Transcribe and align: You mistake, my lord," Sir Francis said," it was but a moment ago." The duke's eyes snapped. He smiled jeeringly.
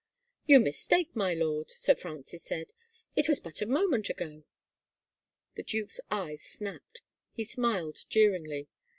You 0.47 0.59
mistake, 0.59 1.15
my 1.15 1.35
lord," 1.35 1.69
Sir 1.69 1.93
Francis 1.93 2.41
said," 2.41 2.73
it 3.15 3.27
was 3.27 3.39
but 3.39 3.61
a 3.61 3.67
moment 3.67 4.09
ago." 4.09 4.45
The 5.53 5.61
duke's 5.61 6.01
eyes 6.09 6.41
snapped. 6.41 7.03
He 7.33 7.43
smiled 7.43 8.05
jeeringly. 8.09 8.67